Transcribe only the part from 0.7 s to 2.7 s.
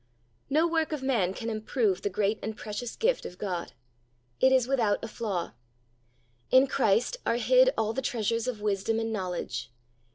of man can improve the great and